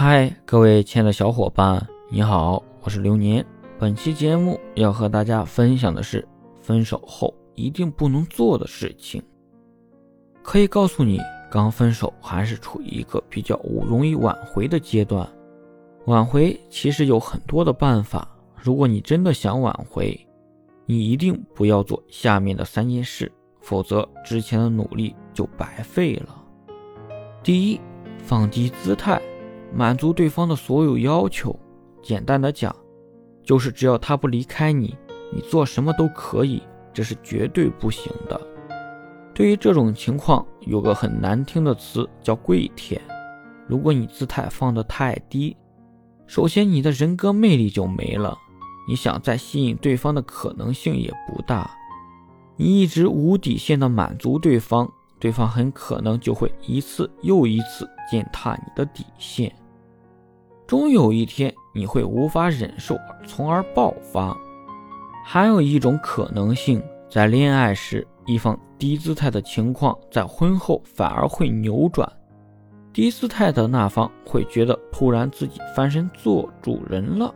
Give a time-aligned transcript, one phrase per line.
[0.00, 3.44] 嗨，各位亲爱的小伙伴，你好，我是流年。
[3.80, 6.24] 本期节目要和大家分享的是
[6.60, 9.20] 分手后一定不能做的事情。
[10.40, 15.28] 可以告诉你，刚分手还是处于一个比较容易挽回的阶段。
[16.04, 20.16] 挽回其实有很多的办法，如果你真的想挽回，
[20.86, 26.40] 你一定不要做下面的三件事，否则之前的努力就白费了。
[27.42, 27.80] 第一，
[28.22, 29.20] 放低姿态。
[29.74, 31.58] 满足对方的所有要求，
[32.02, 32.74] 简单的讲，
[33.42, 34.96] 就是只要他不离开你，
[35.32, 38.40] 你做什么都可以，这是绝对不行的。
[39.34, 43.00] 对于这种情况，有个很难听的词叫跪舔。
[43.66, 45.56] 如果你姿态放得太低，
[46.26, 48.36] 首先你的人格魅力就没了，
[48.88, 51.70] 你想再吸引对方的可能性也不大。
[52.56, 54.90] 你一直无底线的满足对方。
[55.20, 59.52] 对方很可能就会一次又一次践踏你的底线，
[60.68, 62.94] 终有一天你会无法忍受，
[63.26, 64.36] 从而爆发。
[65.24, 72.06] 还有一种可能性，在恋爱时一方低姿态的情况，在婚后反而会扭转。
[72.92, 77.34] 低姿态的那方会觉得突然自己翻身做主人了，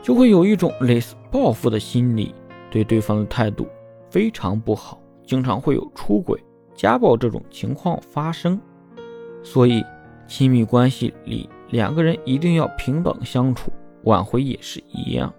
[0.00, 2.32] 就会有一种类似报复的心理，
[2.70, 3.66] 对对方的态度
[4.10, 6.40] 非常不好，经常会有出轨。
[6.76, 8.60] 家暴这种情况发生，
[9.42, 9.84] 所以
[10.28, 13.72] 亲密关系里两个人一定要平等相处，
[14.04, 15.32] 挽回也是一样。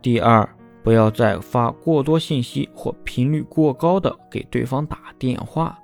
[0.00, 0.48] 第二，
[0.82, 5.78] 不要再发过多信息或频率过高的给对方打电话。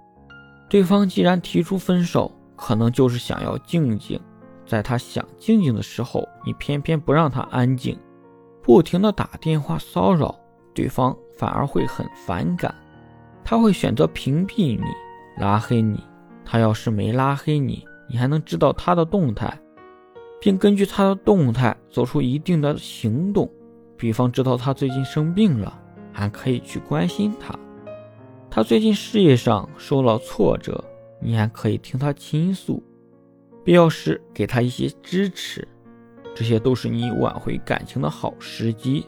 [0.69, 4.21] 对方既然提出分手，可能就是想要静静，
[4.67, 7.99] 在他想静静的时候，你偏偏不让他安静，
[8.63, 10.35] 不停的打电话骚扰
[10.75, 12.75] 对方，反而会很反感。
[13.45, 14.85] 他会选择屏蔽你、
[15.39, 16.03] 拉黑你。
[16.47, 19.59] 他要是没拉黑你，你还能知道他的动态，
[20.41, 23.51] 并根据他的动态做出一定的行动。
[23.97, 25.81] 比方知道他最近生病了，
[26.13, 27.55] 还可以去关心他；
[28.51, 30.85] 他最近事业上受了挫折，
[31.21, 32.83] 你还可以听他倾诉，
[33.65, 35.67] 必要时给他一些支持。
[36.35, 39.07] 这些都是你挽回感情的好时机。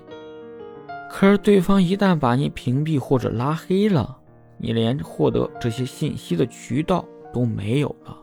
[1.11, 4.17] 可是对方一旦把你屏蔽或者拉黑了，
[4.59, 8.17] 你连获得这些信息的渠道都没有了，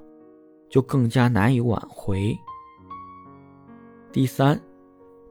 [0.74, 2.36] 就更加难以挽回。
[4.12, 4.60] 第三，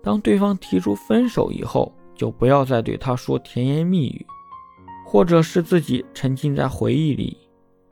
[0.00, 4.24] 当对方提出分手以后，就不要再对他说甜言蜜语，
[5.04, 7.36] 或者是自己沉浸在回忆里。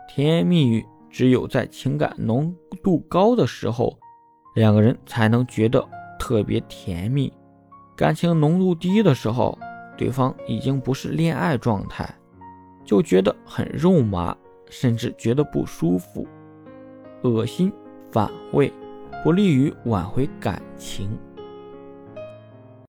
[0.09, 3.99] 甜言蜜语只有在情感浓度高的时候，
[4.55, 5.85] 两个人才能觉得
[6.21, 7.33] 特别甜蜜。
[7.97, 9.59] 感情浓度低的时候，
[9.97, 12.09] 对方已经不是恋爱状态。
[12.85, 14.37] 就觉得很肉麻，
[14.69, 16.25] 甚至觉得不舒服、
[17.23, 17.73] 恶心、
[18.11, 18.73] 反胃，
[19.23, 21.19] 不利于挽回感情。